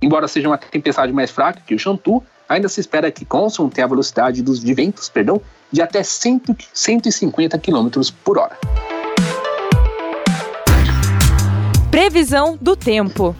Embora 0.00 0.28
seja 0.28 0.48
uma 0.48 0.58
tempestade 0.58 1.12
mais 1.12 1.30
fraca 1.30 1.62
que 1.66 1.74
o 1.74 1.78
Chantu, 1.78 2.22
ainda 2.48 2.68
se 2.68 2.80
espera 2.80 3.10
que 3.10 3.24
Conson 3.24 3.68
tenha 3.68 3.86
a 3.86 3.88
velocidade 3.88 4.42
dos 4.42 4.60
de 4.60 4.74
ventos 4.74 5.08
perdão, 5.08 5.40
de 5.72 5.80
até 5.80 6.02
100, 6.02 6.42
150 6.72 7.58
km 7.58 7.88
por 8.22 8.38
hora. 8.38 8.58
Previsão 11.90 12.58
do 12.60 12.76
tempo. 12.76 13.34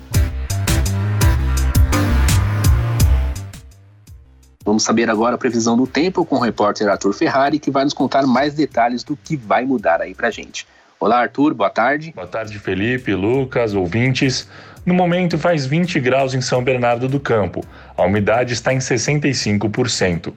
Vamos 4.75 4.83
saber 4.83 5.09
agora 5.09 5.37
a 5.37 5.39
previsão 5.39 5.77
do 5.77 5.87
tempo 5.87 6.27
com 6.27 6.35
o 6.35 6.41
repórter 6.41 6.89
Arthur 6.89 7.13
Ferrari, 7.13 7.61
que 7.61 7.71
vai 7.71 7.85
nos 7.85 7.95
contar 7.95 8.27
mais 8.27 8.55
detalhes 8.55 9.05
do 9.05 9.17
que 9.17 9.37
vai 9.37 9.65
mudar 9.65 10.03
aí 10.03 10.17
pra 10.17 10.33
gente. 10.33 10.67
Olá, 10.99 11.21
Arthur, 11.21 11.55
boa 11.55 11.71
tarde. 11.71 12.13
Boa 12.13 12.27
tarde, 12.27 12.59
Felipe, 12.59 13.15
Lucas, 13.15 13.73
ouvintes. 13.73 14.49
No 14.85 14.93
momento 14.93 15.39
faz 15.39 15.65
20 15.65 16.01
graus 16.01 16.35
em 16.35 16.41
São 16.41 16.65
Bernardo 16.65 17.07
do 17.07 17.21
Campo. 17.21 17.65
A 17.97 18.03
umidade 18.03 18.53
está 18.53 18.75
em 18.75 18.79
65%. 18.79 20.35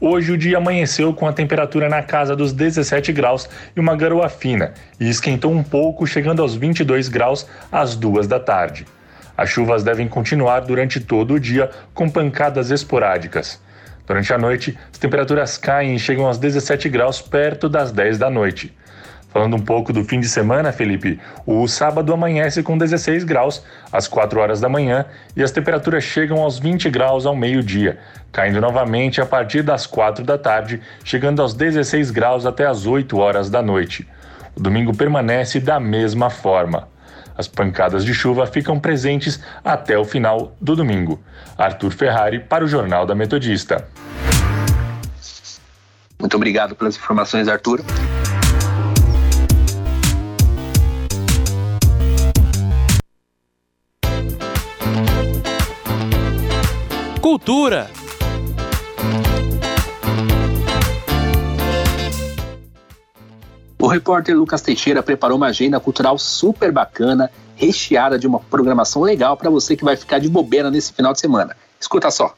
Hoje 0.00 0.32
o 0.32 0.38
dia 0.38 0.56
amanheceu 0.56 1.12
com 1.12 1.28
a 1.28 1.32
temperatura 1.34 1.86
na 1.86 2.02
casa 2.02 2.34
dos 2.34 2.54
17 2.54 3.12
graus 3.12 3.46
e 3.76 3.80
uma 3.80 3.94
garoa 3.94 4.30
fina, 4.30 4.72
e 4.98 5.10
esquentou 5.10 5.52
um 5.52 5.62
pouco, 5.62 6.06
chegando 6.06 6.40
aos 6.40 6.54
22 6.54 7.08
graus 7.08 7.46
às 7.70 7.94
duas 7.94 8.26
da 8.26 8.40
tarde. 8.40 8.86
As 9.36 9.50
chuvas 9.50 9.84
devem 9.84 10.08
continuar 10.08 10.60
durante 10.60 11.00
todo 11.00 11.34
o 11.34 11.40
dia, 11.40 11.70
com 11.92 12.08
pancadas 12.08 12.70
esporádicas. 12.70 13.62
Durante 14.06 14.32
a 14.32 14.38
noite, 14.38 14.78
as 14.92 14.98
temperaturas 14.98 15.56
caem 15.56 15.94
e 15.94 15.98
chegam 15.98 16.26
aos 16.26 16.36
17 16.38 16.88
graus 16.88 17.22
perto 17.22 17.68
das 17.68 17.90
10 17.90 18.18
da 18.18 18.28
noite. 18.28 18.74
Falando 19.34 19.56
um 19.56 19.60
pouco 19.60 19.92
do 19.92 20.04
fim 20.04 20.20
de 20.20 20.28
semana, 20.28 20.70
Felipe, 20.70 21.18
o 21.44 21.66
sábado 21.66 22.12
amanhece 22.12 22.62
com 22.62 22.78
16 22.78 23.24
graus 23.24 23.64
às 23.90 24.06
4 24.06 24.38
horas 24.38 24.60
da 24.60 24.68
manhã 24.68 25.06
e 25.34 25.42
as 25.42 25.50
temperaturas 25.50 26.04
chegam 26.04 26.40
aos 26.40 26.58
20 26.58 26.88
graus 26.88 27.26
ao 27.26 27.34
meio-dia, 27.34 27.98
caindo 28.30 28.60
novamente 28.60 29.20
a 29.20 29.26
partir 29.26 29.62
das 29.62 29.86
4 29.86 30.24
da 30.24 30.38
tarde, 30.38 30.80
chegando 31.02 31.42
aos 31.42 31.52
16 31.52 32.12
graus 32.12 32.46
até 32.46 32.64
as 32.64 32.86
8 32.86 33.18
horas 33.18 33.50
da 33.50 33.60
noite. 33.60 34.06
O 34.54 34.60
domingo 34.60 34.96
permanece 34.96 35.58
da 35.58 35.80
mesma 35.80 36.30
forma. 36.30 36.93
As 37.36 37.48
pancadas 37.48 38.04
de 38.04 38.14
chuva 38.14 38.46
ficam 38.46 38.78
presentes 38.78 39.40
até 39.64 39.98
o 39.98 40.04
final 40.04 40.56
do 40.60 40.76
domingo. 40.76 41.22
Arthur 41.58 41.90
Ferrari 41.92 42.40
para 42.40 42.64
o 42.64 42.68
Jornal 42.68 43.06
da 43.06 43.14
Metodista. 43.14 43.88
Muito 46.18 46.36
obrigado 46.36 46.74
pelas 46.74 46.96
informações, 46.96 47.48
Arthur. 47.48 47.82
Cultura. 57.20 57.90
Repórter 63.94 64.36
Lucas 64.36 64.60
Teixeira 64.60 65.02
preparou 65.02 65.36
uma 65.36 65.46
agenda 65.46 65.78
cultural 65.78 66.18
super 66.18 66.72
bacana, 66.72 67.30
recheada 67.54 68.18
de 68.18 68.26
uma 68.26 68.40
programação 68.40 69.02
legal 69.02 69.36
para 69.36 69.48
você 69.48 69.76
que 69.76 69.84
vai 69.84 69.96
ficar 69.96 70.18
de 70.18 70.28
bobeira 70.28 70.70
nesse 70.70 70.92
final 70.92 71.12
de 71.12 71.20
semana. 71.20 71.56
Escuta 71.80 72.10
só. 72.10 72.34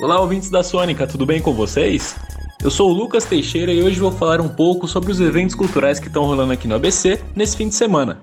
Olá, 0.00 0.18
ouvintes 0.20 0.48
da 0.48 0.62
Sônica, 0.62 1.06
tudo 1.06 1.26
bem 1.26 1.42
com 1.42 1.52
vocês? 1.52 2.14
Eu 2.62 2.70
sou 2.70 2.90
o 2.90 2.92
Lucas 2.92 3.24
Teixeira 3.24 3.72
e 3.72 3.82
hoje 3.82 3.98
vou 3.98 4.12
falar 4.12 4.40
um 4.40 4.48
pouco 4.48 4.86
sobre 4.86 5.10
os 5.10 5.20
eventos 5.20 5.54
culturais 5.54 5.98
que 5.98 6.06
estão 6.06 6.24
rolando 6.24 6.52
aqui 6.52 6.68
no 6.68 6.74
ABC 6.74 7.20
nesse 7.34 7.56
fim 7.56 7.68
de 7.68 7.74
semana. 7.74 8.20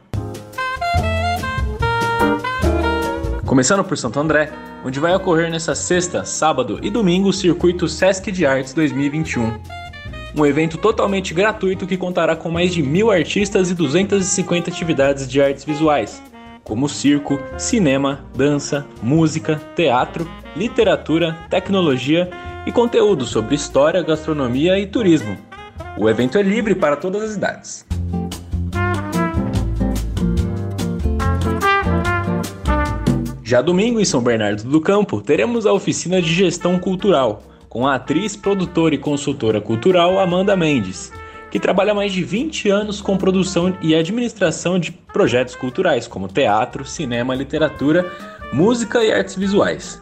Começando 3.45 3.83
por 3.83 3.97
Santo 3.97 4.19
André, 4.19 4.51
onde 4.84 5.00
vai 5.00 5.15
ocorrer 5.15 5.50
nessa 5.50 5.75
sexta, 5.75 6.24
sábado 6.25 6.79
e 6.81 6.89
domingo 6.89 7.29
o 7.29 7.34
Circuito 7.34 7.88
Sesc 7.88 8.31
de 8.31 8.46
Artes 8.46 8.74
2021. 8.74 9.60
Um 10.36 10.46
evento 10.46 10.77
totalmente 10.77 11.34
gratuito 11.34 11.88
que 11.88 11.98
contará 11.98 12.36
com 12.36 12.50
mais 12.50 12.74
de 12.74 12.84
mil 12.84 13.10
artistas 13.10 13.72
e 13.72 13.74
250 13.74 14.69
atividades 14.69 15.27
de 15.27 15.41
artes 15.41 15.63
visuais, 15.63 16.22
como 16.63 16.88
circo, 16.88 17.39
cinema, 17.57 18.25
dança, 18.36 18.86
música, 19.01 19.60
teatro, 19.75 20.29
literatura, 20.55 21.38
tecnologia 21.50 22.29
e 22.65 22.72
conteúdo 22.72 23.25
sobre 23.25 23.55
história, 23.55 24.03
gastronomia 24.03 24.77
e 24.77 24.86
turismo. 24.86 25.38
O 25.98 26.07
evento 26.07 26.38
é 26.38 26.43
livre 26.43 26.75
para 26.75 26.96
todas 26.96 27.24
as 27.24 27.36
idades. 27.36 27.86
Já 33.47 33.61
domingo, 33.61 33.97
em 33.97 34.03
São 34.03 34.21
Bernardo 34.21 34.65
do 34.65 34.81
Campo, 34.81 35.21
teremos 35.21 35.65
a 35.65 35.71
oficina 35.71 36.21
de 36.21 36.33
gestão 36.33 36.77
cultural, 36.77 37.41
com 37.69 37.87
a 37.87 37.95
atriz, 37.95 38.35
produtora 38.35 38.93
e 38.93 38.97
consultora 38.97 39.61
cultural 39.61 40.19
Amanda 40.19 40.53
Mendes, 40.53 41.13
que 41.49 41.57
trabalha 41.57 41.93
mais 41.93 42.11
de 42.11 42.25
20 42.25 42.69
anos 42.69 42.99
com 42.99 43.15
produção 43.15 43.73
e 43.81 43.95
administração 43.95 44.77
de 44.77 44.91
projetos 44.91 45.55
culturais, 45.55 46.07
como 46.07 46.27
teatro, 46.27 46.83
cinema, 46.83 47.33
literatura, 47.33 48.11
música 48.51 49.01
e 49.01 49.13
artes 49.13 49.35
visuais. 49.35 50.01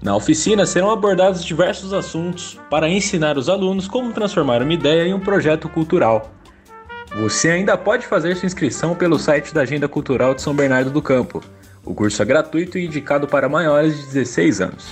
Na 0.00 0.14
oficina 0.14 0.64
serão 0.64 0.88
abordados 0.88 1.44
diversos 1.44 1.92
assuntos 1.92 2.56
para 2.70 2.88
ensinar 2.88 3.36
os 3.36 3.48
alunos 3.48 3.88
como 3.88 4.12
transformar 4.12 4.62
uma 4.62 4.72
ideia 4.72 5.08
em 5.08 5.12
um 5.12 5.18
projeto 5.18 5.68
cultural. 5.68 6.30
Você 7.16 7.50
ainda 7.50 7.76
pode 7.76 8.06
fazer 8.06 8.36
sua 8.36 8.46
inscrição 8.46 8.94
pelo 8.94 9.18
site 9.18 9.52
da 9.52 9.62
Agenda 9.62 9.88
Cultural 9.88 10.36
de 10.36 10.42
São 10.42 10.54
Bernardo 10.54 10.92
do 10.92 11.02
Campo. 11.02 11.42
O 11.86 11.94
curso 11.94 12.20
é 12.20 12.24
gratuito 12.24 12.76
e 12.76 12.84
indicado 12.84 13.28
para 13.28 13.48
maiores 13.48 13.96
de 14.00 14.06
16 14.06 14.60
anos. 14.60 14.84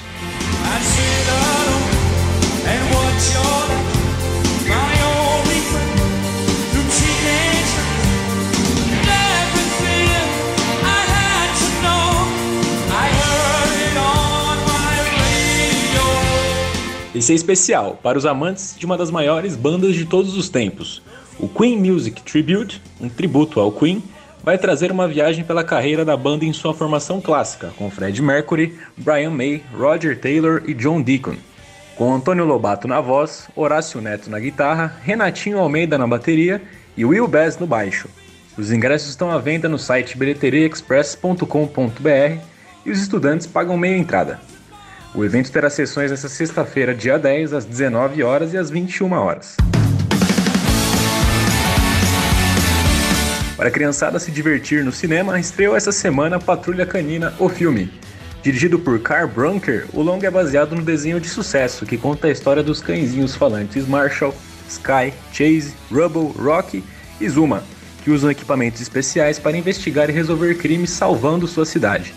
Esse 17.12 17.32
é 17.32 17.34
especial 17.34 17.98
para 18.02 18.16
os 18.16 18.24
amantes 18.24 18.76
de 18.78 18.86
uma 18.86 18.96
das 18.96 19.10
maiores 19.10 19.56
bandas 19.56 19.94
de 19.96 20.04
todos 20.04 20.36
os 20.36 20.48
tempos. 20.48 21.02
O 21.40 21.48
Queen 21.48 21.76
Music 21.78 22.22
Tribute, 22.22 22.80
um 23.00 23.08
tributo 23.08 23.58
ao 23.58 23.72
Queen, 23.72 24.02
vai 24.44 24.58
trazer 24.58 24.92
uma 24.92 25.08
viagem 25.08 25.42
pela 25.42 25.64
carreira 25.64 26.04
da 26.04 26.14
banda 26.16 26.44
em 26.44 26.52
sua 26.52 26.74
formação 26.74 27.18
clássica, 27.18 27.72
com 27.78 27.90
Fred 27.90 28.20
Mercury, 28.20 28.78
Brian 28.94 29.30
May, 29.30 29.62
Roger 29.74 30.20
Taylor 30.20 30.62
e 30.66 30.74
John 30.74 31.00
Deacon. 31.00 31.36
Com 31.96 32.12
Antônio 32.12 32.44
Lobato 32.44 32.86
na 32.86 33.00
voz, 33.00 33.48
Horácio 33.56 34.02
Neto 34.02 34.28
na 34.28 34.38
guitarra, 34.38 34.94
Renatinho 35.02 35.58
Almeida 35.58 35.96
na 35.96 36.06
bateria 36.06 36.60
e 36.94 37.06
Will 37.06 37.26
Bass 37.26 37.58
no 37.58 37.66
baixo. 37.66 38.06
Os 38.58 38.70
ingressos 38.70 39.08
estão 39.08 39.30
à 39.30 39.38
venda 39.38 39.66
no 39.68 39.78
site 39.78 40.18
bilheteriaexpress.com.br 40.18 42.38
e 42.84 42.90
os 42.90 43.00
estudantes 43.00 43.46
pagam 43.46 43.78
meia 43.78 43.96
entrada. 43.96 44.38
O 45.14 45.24
evento 45.24 45.50
terá 45.50 45.70
sessões 45.70 46.10
nesta 46.10 46.28
sexta-feira, 46.28 46.94
dia 46.94 47.18
10, 47.18 47.54
às 47.54 47.64
19 47.64 48.22
horas 48.22 48.52
e 48.52 48.58
às 48.58 48.68
21 48.68 49.12
horas. 49.12 49.56
Para 53.64 53.70
a 53.70 53.72
criançada 53.72 54.18
se 54.18 54.30
divertir 54.30 54.84
no 54.84 54.92
cinema, 54.92 55.40
estreou 55.40 55.74
essa 55.74 55.90
semana 55.90 56.38
Patrulha 56.38 56.84
Canina, 56.84 57.32
o 57.38 57.48
filme. 57.48 57.90
Dirigido 58.42 58.78
por 58.78 59.00
Carl 59.00 59.26
Brunker, 59.26 59.86
o 59.94 60.02
longa 60.02 60.28
é 60.28 60.30
baseado 60.30 60.76
no 60.76 60.82
desenho 60.82 61.18
de 61.18 61.30
sucesso 61.30 61.86
que 61.86 61.96
conta 61.96 62.26
a 62.26 62.30
história 62.30 62.62
dos 62.62 62.82
cãezinhos 62.82 63.34
falantes 63.34 63.88
Marshall, 63.88 64.34
Sky, 64.68 65.14
Chase, 65.32 65.72
Rubble, 65.90 66.34
Rocky 66.38 66.84
e 67.18 67.26
Zuma, 67.26 67.64
que 68.02 68.10
usam 68.10 68.30
equipamentos 68.30 68.82
especiais 68.82 69.38
para 69.38 69.56
investigar 69.56 70.10
e 70.10 70.12
resolver 70.12 70.56
crimes 70.56 70.90
salvando 70.90 71.48
sua 71.48 71.64
cidade. 71.64 72.12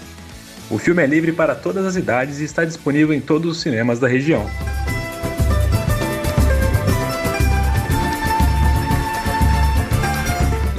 O 0.69 0.77
filme 0.77 1.01
é 1.01 1.07
livre 1.07 1.31
para 1.31 1.55
todas 1.55 1.85
as 1.85 1.95
idades 1.95 2.41
e 2.41 2.43
está 2.43 2.65
disponível 2.65 3.15
em 3.15 3.21
todos 3.21 3.55
os 3.55 3.61
cinemas 3.61 3.99
da 3.99 4.07
região. 4.09 4.45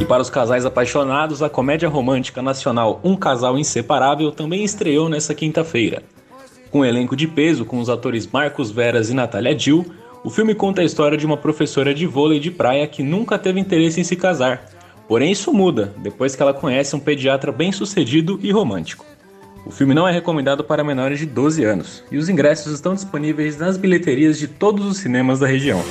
Para 0.08 0.22
os 0.22 0.30
casais 0.30 0.64
apaixonados, 0.64 1.42
a 1.42 1.50
comédia 1.50 1.86
romântica 1.86 2.40
nacional 2.40 2.98
Um 3.04 3.14
Casal 3.14 3.58
Inseparável 3.58 4.32
também 4.32 4.64
estreou 4.64 5.06
nesta 5.06 5.34
quinta-feira. 5.34 6.02
Com 6.70 6.80
um 6.80 6.84
elenco 6.84 7.14
de 7.14 7.28
peso 7.28 7.66
com 7.66 7.78
os 7.78 7.90
atores 7.90 8.26
Marcos 8.26 8.70
Veras 8.70 9.10
e 9.10 9.14
Natália 9.14 9.54
Dill, 9.54 9.84
o 10.24 10.30
filme 10.30 10.54
conta 10.54 10.80
a 10.80 10.84
história 10.84 11.18
de 11.18 11.26
uma 11.26 11.36
professora 11.36 11.92
de 11.92 12.06
vôlei 12.06 12.40
de 12.40 12.50
praia 12.50 12.86
que 12.86 13.02
nunca 13.02 13.38
teve 13.38 13.60
interesse 13.60 14.00
em 14.00 14.04
se 14.04 14.16
casar. 14.16 14.64
Porém, 15.06 15.30
isso 15.30 15.52
muda 15.52 15.92
depois 15.98 16.34
que 16.34 16.40
ela 16.42 16.54
conhece 16.54 16.96
um 16.96 17.00
pediatra 17.00 17.52
bem-sucedido 17.52 18.40
e 18.42 18.50
romântico. 18.50 19.04
O 19.66 19.70
filme 19.70 19.92
não 19.92 20.08
é 20.08 20.12
recomendado 20.12 20.64
para 20.64 20.82
menores 20.82 21.18
de 21.18 21.26
12 21.26 21.64
anos 21.64 22.02
e 22.10 22.16
os 22.16 22.30
ingressos 22.30 22.72
estão 22.72 22.94
disponíveis 22.94 23.58
nas 23.58 23.76
bilheterias 23.76 24.38
de 24.38 24.48
todos 24.48 24.86
os 24.86 24.96
cinemas 24.96 25.40
da 25.40 25.46
região. 25.46 25.84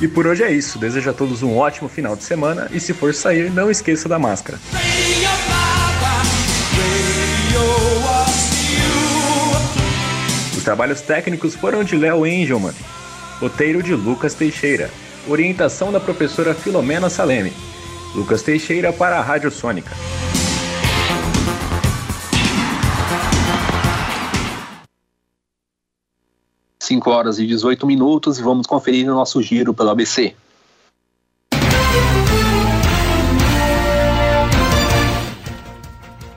E 0.00 0.08
por 0.08 0.26
hoje 0.26 0.42
é 0.42 0.50
isso. 0.50 0.78
Desejo 0.78 1.10
a 1.10 1.12
todos 1.12 1.42
um 1.42 1.56
ótimo 1.56 1.88
final 1.88 2.16
de 2.16 2.24
semana 2.24 2.68
e 2.72 2.80
se 2.80 2.92
for 2.92 3.14
sair, 3.14 3.50
não 3.50 3.70
esqueça 3.70 4.08
da 4.08 4.18
máscara. 4.18 4.58
Os 10.56 10.64
trabalhos 10.64 11.00
técnicos 11.00 11.54
foram 11.54 11.84
de 11.84 11.96
Léo 11.96 12.26
Engelman 12.26 12.74
roteiro 13.40 13.82
de 13.82 13.94
Lucas 13.94 14.34
Teixeira, 14.34 14.90
orientação 15.26 15.90
da 15.90 15.98
professora 15.98 16.52
Filomena 16.54 17.08
Saleme. 17.08 17.52
Lucas 18.14 18.42
Teixeira 18.42 18.92
para 18.92 19.18
a 19.18 19.22
Rádio 19.22 19.50
Sônica. 19.50 19.90
Cinco 26.90 27.08
horas 27.12 27.38
e 27.38 27.46
18 27.46 27.86
minutos 27.86 28.40
e 28.40 28.42
vamos 28.42 28.66
conferir 28.66 29.08
o 29.08 29.14
nosso 29.14 29.40
giro 29.40 29.72
pelo 29.72 29.90
ABC. 29.90 30.34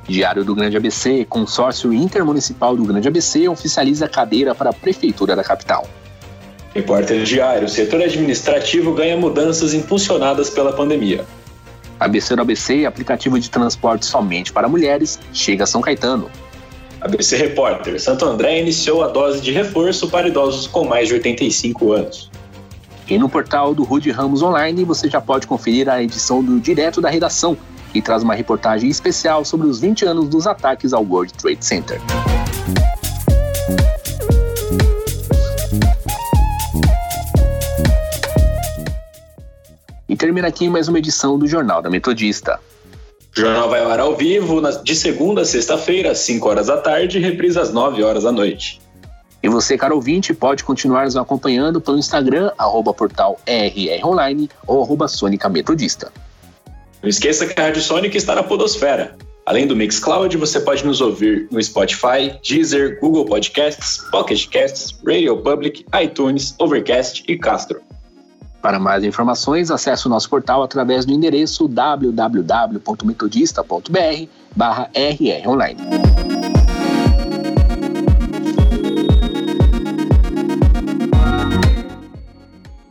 Diário 0.08 0.46
do 0.46 0.54
Grande 0.54 0.78
ABC, 0.78 1.26
consórcio 1.26 1.92
intermunicipal 1.92 2.76
do 2.76 2.84
Grande 2.86 3.08
ABC 3.08 3.48
oficializa 3.48 4.06
a 4.06 4.08
cadeira 4.08 4.54
para 4.54 4.70
a 4.70 4.74
prefeitura 4.74 5.36
da 5.36 5.44
capital. 5.44 5.88
Repórter 6.76 7.24
Diário, 7.24 7.66
o 7.66 7.70
setor 7.70 8.04
administrativo 8.04 8.94
ganha 8.94 9.18
mudanças 9.18 9.74
impulsionadas 9.74 10.52
pela 10.52 10.72
pandemia. 10.72 11.26
ABC 12.00 12.36
no 12.36 12.44
ABC, 12.44 12.86
aplicativo 12.86 13.40
de 13.40 13.50
transporte 13.50 14.06
somente 14.06 14.54
para 14.54 14.70
mulheres, 14.70 15.20
chega 15.34 15.64
a 15.64 15.68
São 15.68 15.82
Caetano. 15.82 16.30
ABC 17.04 17.36
Repórter, 17.36 18.02
Santo 18.02 18.24
André 18.24 18.62
iniciou 18.62 19.04
a 19.04 19.10
dose 19.10 19.42
de 19.42 19.52
reforço 19.52 20.10
para 20.10 20.26
idosos 20.26 20.68
com 20.68 20.86
mais 20.86 21.10
de 21.10 21.16
85 21.16 21.92
anos. 21.92 22.32
E 23.10 23.18
no 23.18 23.28
portal 23.28 23.76
do 23.76 23.84
Rude 23.84 24.10
Ramos 24.10 24.42
Online 24.42 24.86
você 24.86 25.10
já 25.10 25.20
pode 25.20 25.46
conferir 25.46 25.90
a 25.90 26.02
edição 26.02 26.42
do 26.42 26.62
Direto 26.62 27.02
da 27.02 27.10
Redação, 27.10 27.58
que 27.92 28.02
traz 28.02 28.24
uma 28.24 28.34
reportagem 28.34 28.90
especial 28.90 29.44
sobre 29.44 29.68
os 29.68 29.82
20 29.82 30.06
anos 30.06 30.30
dos 30.30 30.48
ataques 30.48 30.94
ao 30.94 31.04
World 31.04 31.34
Trade 31.34 31.66
Center. 31.66 32.00
E 40.08 40.16
termina 40.16 40.48
aqui 40.48 40.70
mais 40.70 40.88
uma 40.88 41.00
edição 41.00 41.38
do 41.38 41.46
Jornal 41.48 41.82
da 41.82 41.90
Metodista. 41.90 42.62
O 43.36 43.40
jornal 43.40 43.68
vai 43.68 43.82
ao 43.82 43.90
ar 43.90 44.00
ao 44.00 44.16
vivo 44.16 44.62
de 44.84 44.96
segunda 44.96 45.42
a 45.42 45.46
sexta-feira, 45.46 46.12
às 46.12 46.20
5 46.20 46.48
horas 46.48 46.68
da 46.68 46.78
tarde, 46.78 47.18
e 47.18 47.22
reprisa 47.22 47.62
às 47.62 47.74
9 47.74 48.04
horas 48.04 48.24
da 48.24 48.32
noite. 48.32 48.80
E 49.42 49.50
você, 49.50 49.76
caro 49.76 49.96
ouvinte, 49.96 50.34
pode 50.36 50.64
continuar 50.64 51.06
nos 51.06 51.18
acompanhando 51.18 51.82
pelo 51.82 51.98
Instagram, 51.98 52.52
arroba 52.58 52.94
portal 52.94 53.40
RROnline 53.48 54.50
ou 54.68 54.84
arroba 54.84 55.08
Sônica 55.08 55.50
Metodista. 55.50 56.14
Não 57.02 57.10
esqueça 57.10 57.48
que 57.48 57.60
a 57.60 57.66
Rádio 57.66 57.82
Sônica 57.82 58.16
está 58.16 58.36
na 58.36 58.44
Podosfera. 58.44 59.18
Além 59.46 59.68
do 59.68 59.76
Mixcloud, 59.76 60.38
você 60.38 60.60
pode 60.60 60.86
nos 60.86 61.02
ouvir 61.02 61.48
no 61.52 61.62
Spotify, 61.62 62.40
Deezer, 62.48 63.00
Google 63.02 63.26
Podcasts, 63.26 63.98
Pocket 64.12 64.48
Casts, 64.48 64.96
Radio 65.06 65.36
Public, 65.38 65.86
iTunes, 66.02 66.56
Overcast 66.60 67.24
e 67.28 67.38
Castro. 67.38 67.82
Para 68.64 68.80
mais 68.80 69.04
informações, 69.04 69.70
acesse 69.70 70.08
o 70.08 70.10
nosso 70.10 70.28
portal 70.30 70.64
através 70.64 71.04
do 71.04 71.12
endereço 71.12 71.68
www.metodista.br 71.68 74.28
barra 74.56 74.90
rronline. 74.96 75.82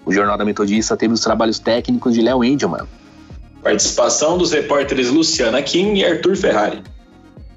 O 0.04 0.12
Jornal 0.12 0.37
da 0.37 0.44
Metodista 0.44 0.94
teve 0.94 1.14
os 1.14 1.22
trabalhos 1.22 1.58
técnicos 1.58 2.12
de 2.12 2.20
Léo 2.20 2.44
Engelman. 2.44 2.87
Participação 3.62 4.37
dos 4.37 4.52
repórteres 4.52 5.08
Luciana 5.08 5.62
Kim 5.62 5.94
e 5.94 6.04
Arthur 6.04 6.37
Ferrari. 6.37 6.82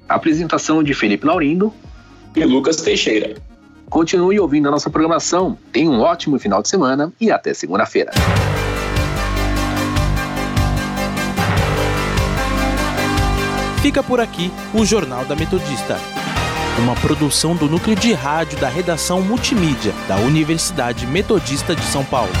Apresentação 0.08 0.82
de 0.82 0.94
Felipe 0.94 1.26
Laurindo 1.26 1.70
e 2.34 2.42
Lucas 2.46 2.76
Teixeira. 2.76 3.36
Continue 3.88 4.38
ouvindo 4.40 4.68
a 4.68 4.70
nossa 4.70 4.90
programação. 4.90 5.56
Tenha 5.72 5.90
um 5.90 6.00
ótimo 6.00 6.38
final 6.38 6.60
de 6.60 6.68
semana 6.68 7.12
e 7.20 7.30
até 7.30 7.54
segunda-feira. 7.54 8.12
Fica 13.80 14.02
por 14.02 14.20
aqui 14.20 14.50
o 14.74 14.84
Jornal 14.84 15.24
da 15.24 15.36
Metodista. 15.36 15.96
Uma 16.78 16.94
produção 16.96 17.54
do 17.54 17.66
núcleo 17.66 17.96
de 17.96 18.12
rádio 18.12 18.58
da 18.58 18.68
redação 18.68 19.22
multimídia 19.22 19.94
da 20.08 20.16
Universidade 20.16 21.06
Metodista 21.06 21.74
de 21.74 21.84
São 21.84 22.04
Paulo. 22.04 22.32